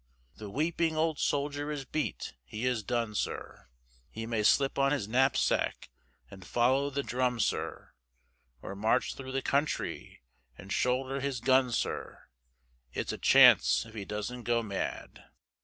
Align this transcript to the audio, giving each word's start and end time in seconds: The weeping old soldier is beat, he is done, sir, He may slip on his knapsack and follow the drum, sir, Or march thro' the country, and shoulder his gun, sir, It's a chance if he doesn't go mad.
The 0.37 0.49
weeping 0.49 0.97
old 0.97 1.19
soldier 1.19 1.69
is 1.71 1.85
beat, 1.85 2.33
he 2.43 2.65
is 2.65 2.81
done, 2.81 3.13
sir, 3.13 3.67
He 4.09 4.25
may 4.25 4.41
slip 4.41 4.79
on 4.79 4.91
his 4.91 5.07
knapsack 5.07 5.91
and 6.31 6.43
follow 6.43 6.89
the 6.89 7.03
drum, 7.03 7.39
sir, 7.39 7.91
Or 8.63 8.73
march 8.75 9.13
thro' 9.13 9.31
the 9.31 9.43
country, 9.43 10.23
and 10.57 10.73
shoulder 10.73 11.19
his 11.19 11.39
gun, 11.39 11.71
sir, 11.71 12.23
It's 12.91 13.13
a 13.13 13.19
chance 13.19 13.85
if 13.85 13.93
he 13.93 14.05
doesn't 14.05 14.41
go 14.41 14.63
mad. 14.63 15.23